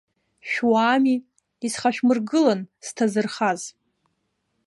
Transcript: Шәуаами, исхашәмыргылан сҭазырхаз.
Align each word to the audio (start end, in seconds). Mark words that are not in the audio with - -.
Шәуаами, 0.49 1.15
исхашәмыргылан 1.65 2.59
сҭазырхаз. 2.85 3.61